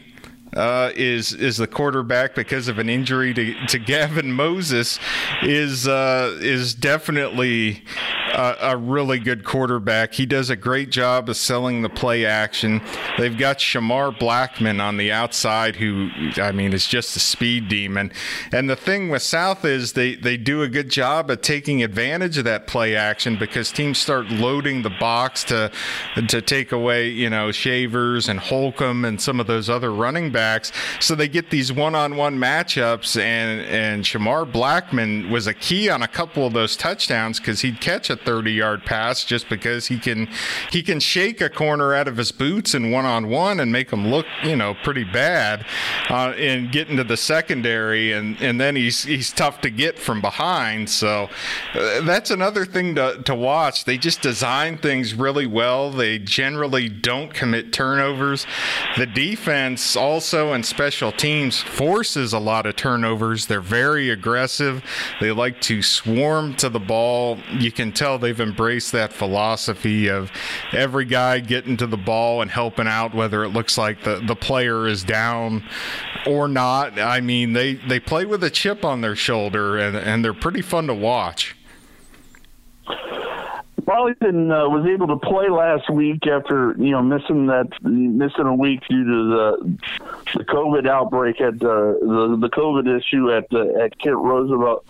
[0.54, 4.98] uh, is is the quarterback because of an injury to, to Gavin Moses
[5.42, 7.82] is uh, is definitely
[8.34, 10.12] a, a, really good quarterback.
[10.14, 12.82] He does a great job of selling the play action.
[13.18, 18.12] They've got Shamar Blackman on the outside, who I mean is just a speed demon.
[18.52, 22.36] And the thing with South is they they do a good job of taking advantage
[22.38, 25.70] of that play action because teams start loading the box to
[26.28, 30.72] to take away you know Shavers and Holcomb and some of those other running backs.
[31.00, 36.08] So they get these one-on-one matchups, and and Shamar Blackman was a key on a
[36.08, 40.28] couple of those touchdowns because he'd catch a 30 yard pass just because he can
[40.70, 43.90] he can shake a corner out of his boots in one on one and make
[43.90, 45.64] him look you know pretty bad
[46.10, 48.12] uh, and get into the secondary.
[48.12, 50.90] And and then he's he's tough to get from behind.
[50.90, 51.28] So
[51.74, 53.84] uh, that's another thing to, to watch.
[53.84, 55.90] They just design things really well.
[55.90, 58.46] They generally don't commit turnovers.
[58.96, 63.46] The defense also and special teams forces a lot of turnovers.
[63.46, 64.82] They're very aggressive.
[65.20, 67.38] They like to swarm to the ball.
[67.50, 70.31] You can tell they've embraced that philosophy of
[70.72, 74.37] every guy getting to the ball and helping out, whether it looks like the, the
[74.37, 75.64] player is down
[76.27, 76.98] or not.
[76.98, 80.62] I mean, they, they play with a chip on their shoulder, and, and they're pretty
[80.62, 81.57] fun to watch.
[83.87, 88.55] Marlington uh, was able to play last week after you know missing that missing a
[88.55, 89.79] week due to the
[90.38, 94.87] the COVID outbreak at uh, the the COVID issue at uh, at Kent Roosevelt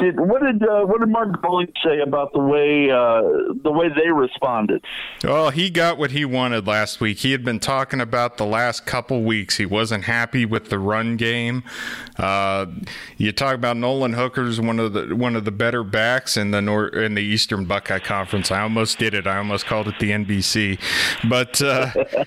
[0.00, 3.22] Did, what did uh, what did Mark Goling say about the way uh,
[3.62, 4.84] the way they responded?
[5.22, 7.18] Well, he got what he wanted last week.
[7.18, 9.56] He had been talking about the last couple weeks.
[9.56, 11.62] He wasn't happy with the run game.
[12.18, 12.66] Uh,
[13.16, 16.60] you talk about Nolan Hooker's one of the one of the better backs in the
[16.60, 18.50] North in the Eastern Buckeye Conference.
[18.50, 19.26] I almost did it.
[19.26, 20.78] I almost called it the NBC,
[21.28, 21.60] but.
[21.62, 21.90] Uh,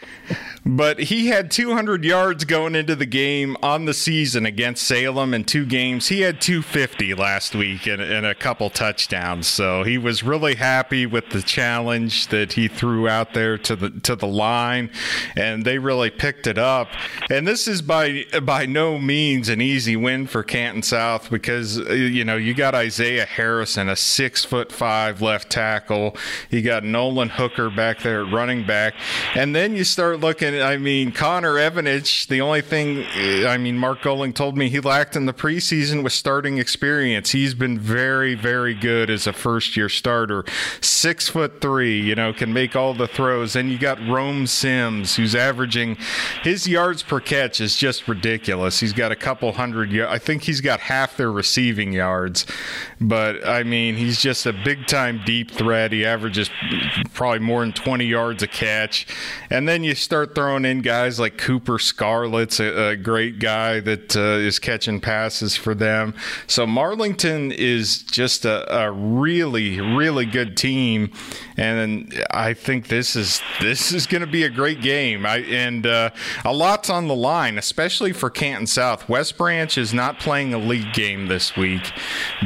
[0.65, 5.45] but he had 200 yards going into the game on the season against Salem in
[5.45, 6.09] two games.
[6.09, 9.47] He had 250 last week and, and, a couple touchdowns.
[9.47, 13.89] So he was really happy with the challenge that he threw out there to the
[14.01, 14.89] to the line,
[15.35, 16.89] and they really picked it up.
[17.29, 21.93] And this is by by no means an easy win for Canton South because uh,
[21.93, 26.15] you know you got Isaiah Harrison, a six foot five left tackle.
[26.49, 28.93] You got Nolan Hooker back there at running back,
[29.35, 33.77] and then you start looking I mean, Connor Evanich, the only thing, uh, I mean,
[33.77, 37.31] Mark Goling told me he lacked in the preseason was starting experience.
[37.31, 40.43] He's been very, very good as a first year starter.
[40.81, 43.55] Six foot three, you know, can make all the throws.
[43.55, 45.97] And you got Rome Sims, who's averaging
[46.43, 48.79] his yards per catch is just ridiculous.
[48.79, 50.11] He's got a couple hundred, yards.
[50.11, 52.45] I think he's got half their receiving yards.
[52.99, 55.91] But, I mean, he's just a big time deep threat.
[55.91, 56.49] He averages
[57.13, 59.07] probably more than 20 yards a catch.
[59.49, 63.79] And then you start throwing throwing in guys like Cooper Scarlett's a, a great guy
[63.81, 66.13] that uh, is catching passes for them.
[66.47, 71.11] So Marlington is just a, a really, really good team,
[71.55, 75.25] and I think this is this is going to be a great game.
[75.25, 76.09] I, and uh,
[76.45, 79.07] a lot's on the line, especially for Canton South.
[79.07, 81.91] West Branch is not playing a league game this week,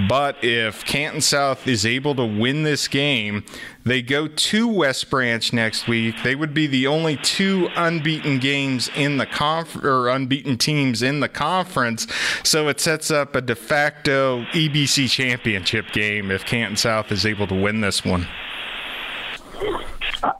[0.07, 3.43] but if Canton South is able to win this game,
[3.83, 6.15] they go to West Branch next week.
[6.23, 11.19] They would be the only two unbeaten games in the conf or unbeaten teams in
[11.19, 12.07] the conference.
[12.43, 17.47] So it sets up a de facto EBC championship game if Canton South is able
[17.47, 18.27] to win this one
[20.23, 20.33] uh,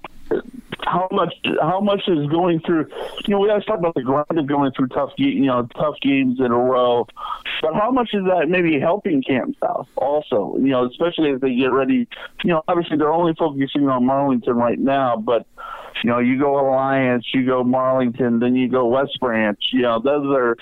[0.91, 2.85] how much how much is going through
[3.25, 5.95] you know we always talk about the grind of going through tough you know tough
[6.01, 7.07] games in a row
[7.61, 10.55] but how much is that maybe helping Canton South also?
[10.57, 12.07] You know especially as they get ready
[12.43, 15.45] you know obviously they're only focusing on Marlington right now but
[16.03, 19.99] you know you go Alliance you go Marlington then you go West Branch you know
[19.99, 20.57] those are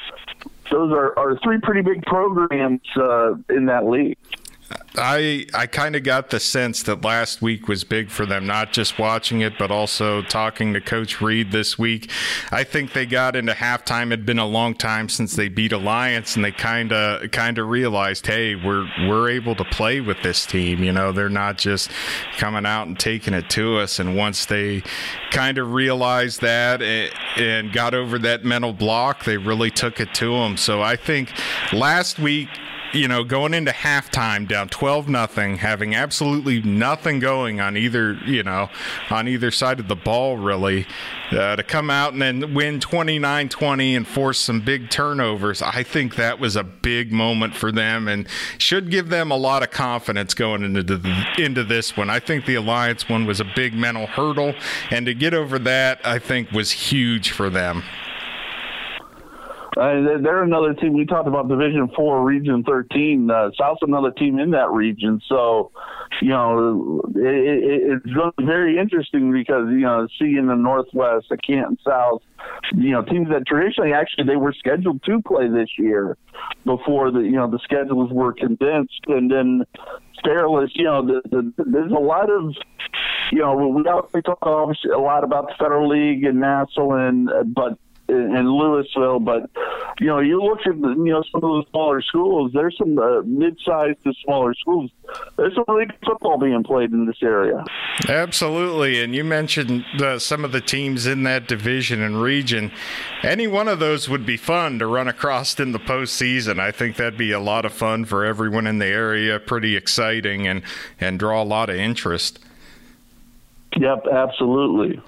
[0.69, 4.17] those are, are three pretty big programs uh, in that league
[4.99, 8.73] I I kind of got the sense that last week was big for them, not
[8.73, 12.11] just watching it, but also talking to Coach Reed this week.
[12.51, 14.07] I think they got into halftime.
[14.07, 17.57] It had been a long time since they beat Alliance, and they kind of kind
[17.57, 20.83] of realized, hey, we're we're able to play with this team.
[20.83, 21.89] You know, they're not just
[22.37, 23.99] coming out and taking it to us.
[23.99, 24.83] And once they
[25.31, 30.33] kind of realized that and got over that mental block, they really took it to
[30.33, 30.57] them.
[30.57, 31.31] So I think
[31.71, 32.49] last week
[32.93, 38.43] you know, going into halftime down 12 nothing, having absolutely nothing going on either, you
[38.43, 38.69] know,
[39.09, 40.87] on either side of the ball, really,
[41.31, 45.83] uh, to come out and then win 29 20 and force some big turnovers, I
[45.83, 49.71] think that was a big moment for them and should give them a lot of
[49.71, 52.09] confidence going into, the, into this one.
[52.09, 54.55] I think the Alliance one was a big mental hurdle,
[54.89, 57.83] and to get over that, I think, was huge for them.
[59.79, 60.93] Uh, they're another team.
[60.93, 63.31] We talked about Division Four, Region 13.
[63.31, 65.21] Uh, South's another team in that region.
[65.27, 65.71] So,
[66.21, 71.77] you know, it, it, it's very interesting because you know, seeing the Northwest, the Canton
[71.87, 72.21] South,
[72.75, 76.17] you know, teams that traditionally actually they were scheduled to play this year
[76.65, 79.63] before the you know the schedules were condensed, and then
[80.25, 82.53] Fairless, you know, the, the, there's a lot of
[83.31, 87.77] you know, we talk obviously a lot about the Federal League and Massillon, but
[88.09, 89.49] in Louisville, but
[89.99, 92.51] you know, you look at the, you know some of the smaller schools.
[92.53, 94.91] There's some uh, mid-sized to smaller schools.
[95.37, 97.63] There's some really good football being played in this area.
[98.07, 102.71] Absolutely, and you mentioned uh, some of the teams in that division and region.
[103.23, 106.59] Any one of those would be fun to run across in the postseason.
[106.59, 109.39] I think that'd be a lot of fun for everyone in the area.
[109.39, 110.61] Pretty exciting and
[110.99, 112.39] and draw a lot of interest.
[113.77, 115.01] Yep, absolutely.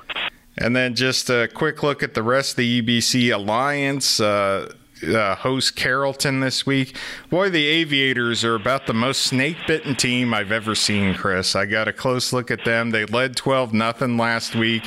[0.58, 4.20] And then just a quick look at the rest of the EBC Alliance.
[4.20, 6.96] Uh, uh, host Carrollton this week.
[7.30, 11.56] Boy, the Aviators are about the most snake bitten team I've ever seen, Chris.
[11.56, 12.92] I got a close look at them.
[12.92, 14.84] They led 12 nothing last week.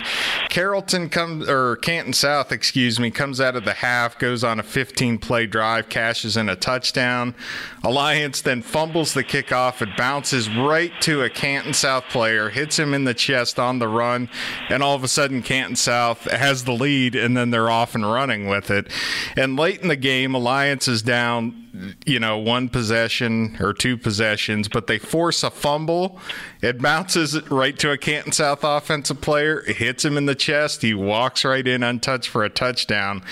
[0.49, 4.63] Carrollton comes, or Canton South, excuse me, comes out of the half, goes on a
[4.63, 7.35] 15 play drive, cashes in a touchdown.
[7.83, 9.83] Alliance then fumbles the kickoff.
[9.83, 13.89] It bounces right to a Canton South player, hits him in the chest on the
[13.89, 14.29] run,
[14.69, 18.11] and all of a sudden, Canton South has the lead, and then they're off and
[18.11, 18.89] running with it.
[19.37, 21.64] And late in the game, Alliance is down
[22.07, 26.19] you know, one possession or two possessions, but they force a fumble.
[26.63, 29.61] It bounces right to a Canton South offensive player.
[29.67, 30.83] It hits him in the chest.
[30.83, 33.23] He walks right in untouched for a touchdown.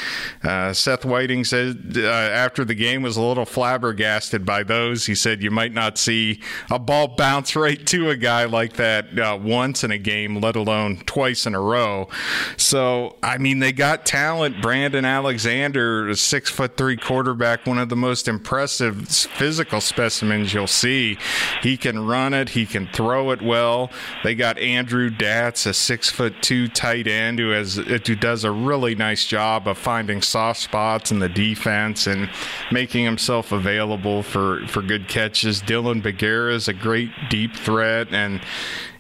[0.43, 5.07] Uh, Seth Whiting said uh, after the game was a little flabbergasted by those.
[5.07, 6.41] He said you might not see
[6.71, 10.57] a ball bounce right to a guy like that uh, once in a game, let
[10.57, 12.09] alone twice in a row.
[12.57, 14.61] So, I mean, they got talent.
[14.61, 20.67] Brandon Alexander, a six foot three quarterback, one of the most impressive physical specimens you'll
[20.67, 21.19] see.
[21.63, 23.91] He can run it, he can throw it well.
[24.25, 28.51] They got Andrew Datz, a six foot two tight end who has who does a
[28.51, 32.31] really nice job of finding soft spots in the defense and
[32.71, 35.63] making himself available for for good catches.
[35.63, 38.41] Dylan Bagheera is a great deep threat and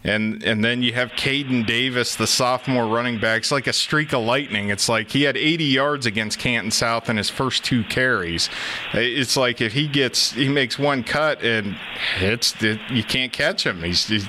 [0.04, 3.42] and and then you have Caden Davis, the sophomore running back.
[3.42, 4.68] It's like a streak of lightning.
[4.68, 8.50] It's like he had 80 yards against Canton South in his first two carries.
[8.92, 11.76] It's like if he gets he makes one cut and
[12.18, 13.82] it's it, you can't catch him.
[13.82, 14.26] He's, he's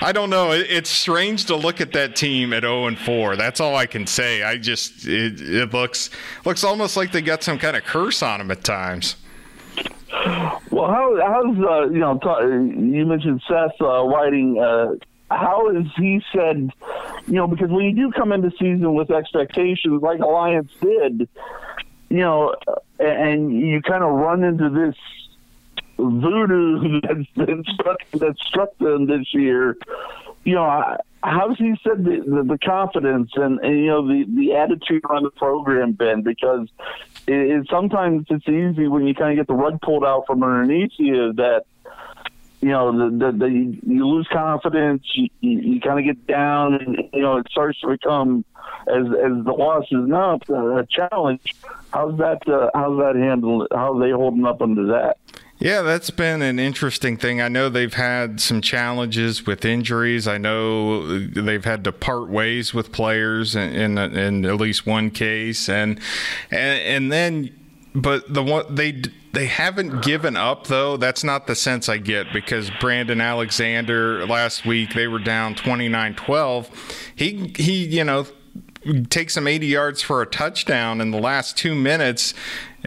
[0.00, 0.52] I don't know.
[0.52, 3.36] It, it's strange to look at that team at 0 and 4.
[3.36, 4.42] That's all I can say.
[4.42, 6.10] I just it, it looks
[6.44, 9.16] looks almost like they got some kind of curse on them at times.
[10.70, 12.18] Well, how how's uh, you know
[12.50, 14.58] you mentioned Seth uh, Whiting.
[14.58, 14.94] Uh,
[15.30, 16.70] how has he said?
[17.26, 21.28] You know, because when you do come into season with expectations, like Alliance did,
[22.08, 22.54] you know,
[22.98, 24.94] and you kind of run into this
[25.98, 29.76] voodoo that's been struck that struck them this year.
[30.44, 34.54] You know, how's he said the, the, the confidence and, and, you know the the
[34.54, 36.68] attitude on the program been because
[37.26, 40.42] it, it sometimes it's easy when you kind of get the rug pulled out from
[40.42, 41.64] underneath you that
[42.60, 46.74] you know the, the, the you lose confidence you, you, you kind of get down
[46.74, 48.44] and you know it starts to become
[48.88, 51.54] as as the loss is not a challenge
[51.92, 55.18] how's that uh, how's that handled how are they holding up under that
[55.58, 57.40] yeah, that's been an interesting thing.
[57.40, 60.28] I know they've had some challenges with injuries.
[60.28, 65.10] I know they've had to part ways with players in in, in at least one
[65.10, 65.98] case, and
[66.50, 67.58] and and then,
[67.94, 69.02] but the one they
[69.32, 70.98] they haven't given up though.
[70.98, 76.68] That's not the sense I get because Brandon Alexander last week they were down 29-12.
[77.14, 78.26] He he you know
[79.10, 82.34] takes him 80 yards for a touchdown in the last two minutes.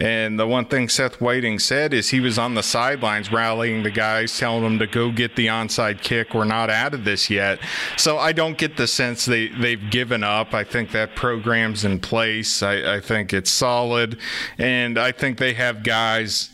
[0.00, 3.90] And the one thing Seth Whiting said is he was on the sidelines rallying the
[3.90, 6.32] guys, telling them to go get the onside kick.
[6.32, 7.60] We're not out of this yet.
[7.98, 10.54] So I don't get the sense they, they've given up.
[10.54, 12.62] I think that program's in place.
[12.62, 14.18] I, I think it's solid.
[14.56, 16.50] And I think they have guys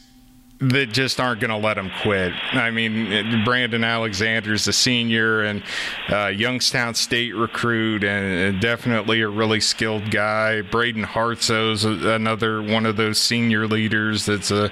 [0.58, 2.32] that just aren't going to let him quit.
[2.52, 5.62] I mean, Brandon Alexander's a senior and
[6.10, 10.62] uh, Youngstown State recruit, and definitely a really skilled guy.
[10.62, 14.70] Braden Hartso's another one of those senior leaders that's a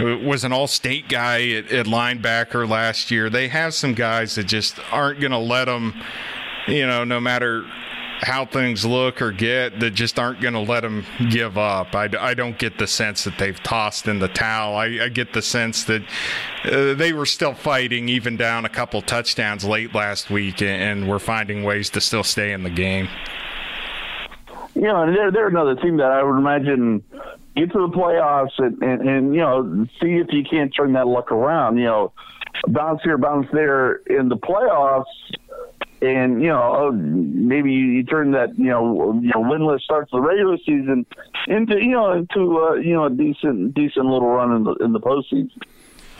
[0.00, 3.30] was an All-State guy at, at linebacker last year.
[3.30, 5.94] They have some guys that just aren't going to let them.
[6.66, 7.64] You know, no matter
[8.20, 11.94] how things look or get that just aren't going to let them give up.
[11.94, 14.76] I, I don't get the sense that they've tossed in the towel.
[14.76, 16.02] I, I get the sense that
[16.64, 21.10] uh, they were still fighting, even down a couple touchdowns late last week, and, and
[21.10, 23.08] we're finding ways to still stay in the game.
[24.74, 27.02] You know, and they're, they're another team that I would imagine
[27.56, 31.06] get to the playoffs and, and, and you know see if you can't turn that
[31.06, 31.78] luck around.
[31.78, 32.12] You know,
[32.68, 35.04] bounce here, bounce there in the playoffs
[36.02, 40.20] and you know oh, maybe you turn that you know you know winless starts the
[40.20, 41.04] regular season
[41.46, 44.92] into you know into uh, you know a decent decent little run in the in
[44.92, 45.50] the postseason.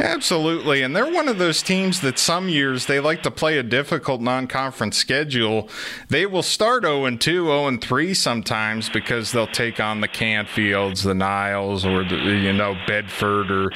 [0.01, 0.81] Absolutely.
[0.81, 4.23] And they're one of those teams that some years they like to play a difficult
[4.23, 5.69] non conference schedule.
[6.09, 11.15] They will start 0 2, 0 3 sometimes because they'll take on the Canfields, the
[11.15, 13.73] Niles, or the, you know, Bedford or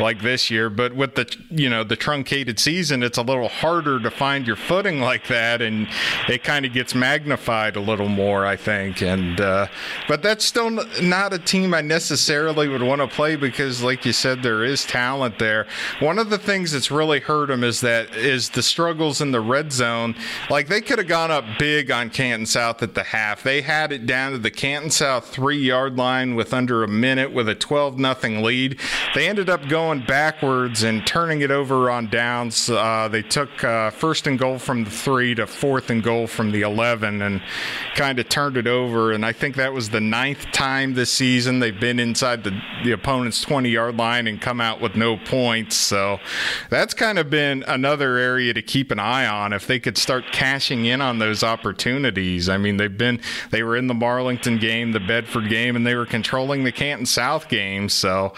[0.00, 0.68] like this year.
[0.68, 4.56] But with the, you know, the truncated season, it's a little harder to find your
[4.56, 5.62] footing like that.
[5.62, 5.86] And
[6.28, 9.00] it kind of gets magnified a little more, I think.
[9.00, 9.68] And, uh,
[10.08, 14.12] but that's still not a team I necessarily would want to play because, like you
[14.12, 15.67] said, there is talent there.
[16.00, 19.40] One of the things that's really hurt them is that is the struggles in the
[19.40, 20.14] red zone.
[20.50, 23.42] Like they could have gone up big on Canton South at the half.
[23.42, 27.32] They had it down to the Canton South three yard line with under a minute
[27.32, 28.80] with a 12 nothing lead.
[29.14, 32.68] They ended up going backwards and turning it over on downs.
[32.68, 36.52] Uh, they took uh, first and goal from the three to fourth and goal from
[36.52, 37.42] the 11 and
[37.94, 39.12] kind of turned it over.
[39.12, 42.92] And I think that was the ninth time this season they've been inside the, the
[42.92, 45.76] opponent's 20 yard line and come out with no points points.
[45.76, 46.18] So
[46.70, 50.24] that's kind of been another area to keep an eye on if they could start
[50.32, 52.48] cashing in on those opportunities.
[52.48, 55.94] I mean, they've been they were in the Marlington game, the Bedford game, and they
[55.94, 57.88] were controlling the Canton South game.
[57.88, 58.34] So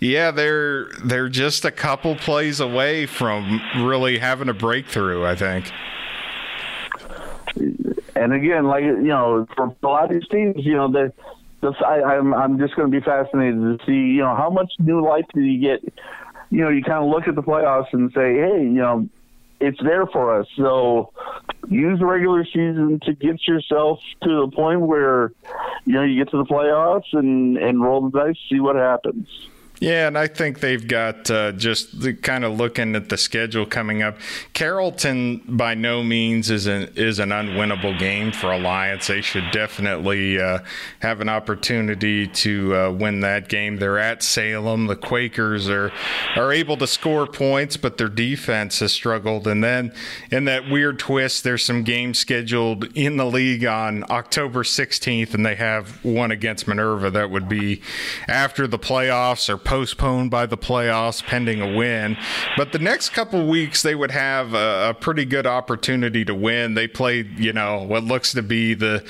[0.00, 5.24] yeah, they're they're just a couple plays away from really having a breakthrough.
[5.24, 5.70] I think.
[8.16, 11.12] And again, like you know, for a lot of these teams, you know, the,
[11.60, 14.72] the I, I'm I'm just going to be fascinated to see, you know, how much
[14.80, 15.94] new life do you get.
[16.50, 19.08] You know, you kind of look at the playoffs and say, hey, you know,
[19.60, 20.46] it's there for us.
[20.56, 21.12] So
[21.68, 25.32] use the regular season to get yourself to the point where
[25.86, 29.28] you know you get to the playoffs and and roll the dice, see what happens.
[29.84, 33.66] Yeah, and I think they've got uh, just the, kind of looking at the schedule
[33.66, 34.16] coming up.
[34.54, 39.08] Carrollton by no means is an is an unwinnable game for Alliance.
[39.08, 40.60] They should definitely uh,
[41.00, 43.76] have an opportunity to uh, win that game.
[43.76, 44.86] They're at Salem.
[44.86, 45.92] The Quakers are
[46.34, 49.46] are able to score points, but their defense has struggled.
[49.46, 49.92] And then
[50.30, 55.44] in that weird twist, there's some games scheduled in the league on October 16th, and
[55.44, 57.82] they have one against Minerva that would be
[58.26, 62.16] after the playoffs or postponed by the playoffs pending a win.
[62.56, 66.74] But the next couple weeks, they would have a, a, pretty good opportunity to win.
[66.74, 69.04] They played, you know, what looks to be the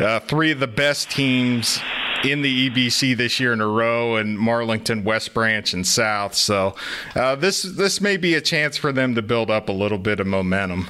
[0.00, 1.78] uh, three of the best teams
[2.24, 6.34] in the EBC this year in a row, and Marlington, West Branch, and South.
[6.34, 6.74] So
[7.14, 10.20] uh, this this may be a chance for them to build up a little bit
[10.20, 10.88] of momentum.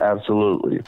[0.00, 0.80] Absolutely.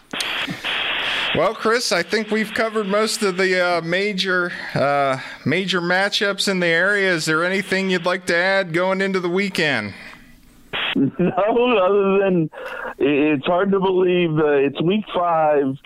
[1.37, 6.61] Well, Chris, I think we've covered most of the uh, major uh, major matchups in
[6.61, 7.12] the area.
[7.12, 9.95] Is there anything you'd like to add going into the weekend?
[10.97, 12.49] No, other than
[12.99, 15.76] it's hard to believe uh, it's week five,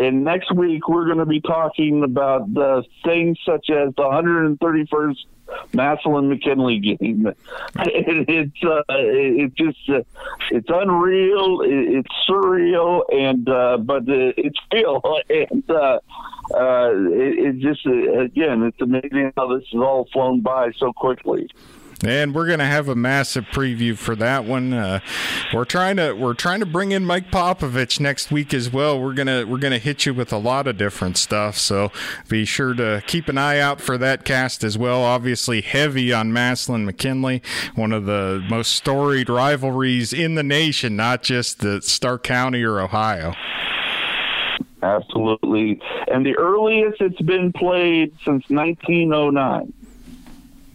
[0.00, 5.14] and next week we're going to be talking about uh, things such as the 131st
[5.72, 7.32] Massillon McKinley game.
[7.76, 10.02] it's uh, it just uh,
[10.50, 11.60] it's unreal.
[11.64, 16.00] it's surreal, and uh, but it's real, and uh,
[16.54, 20.92] uh, it, it just uh, again, it's amazing how this has all flown by so
[20.92, 21.48] quickly
[22.04, 24.72] and we're going to have a massive preview for that one.
[24.72, 25.00] Uh,
[25.52, 29.00] we're trying to we're trying to bring in Mike Popovich next week as well.
[29.00, 31.90] We're gonna we're gonna hit you with a lot of different stuff, so
[32.28, 35.02] be sure to keep an eye out for that cast as well.
[35.02, 37.42] Obviously, heavy on Massillon McKinley,
[37.74, 42.80] one of the most storied rivalries in the nation, not just the Stark County or
[42.80, 43.34] Ohio.
[44.82, 49.72] Absolutely, and the earliest it's been played since 1909.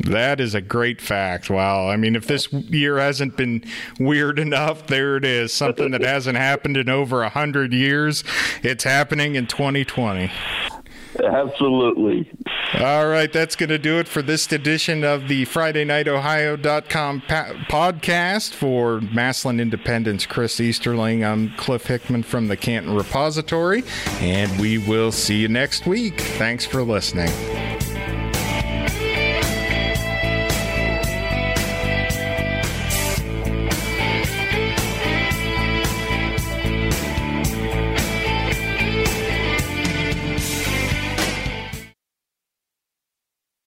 [0.03, 1.49] That is a great fact.
[1.49, 1.87] Wow.
[1.87, 3.63] I mean, if this year hasn't been
[3.99, 5.53] weird enough, there it is.
[5.53, 8.23] Something that hasn't happened in over a hundred years.
[8.61, 10.29] It's happening in 2020.
[11.23, 12.29] Absolutely.
[12.79, 18.53] All right, that's going to do it for this edition of the FridayNightOhio.com pa- podcast
[18.53, 20.25] for Massillon Independent's.
[20.25, 23.83] Chris Easterling, I'm Cliff Hickman from the Canton Repository,
[24.21, 26.19] and we will see you next week.
[26.19, 27.31] Thanks for listening.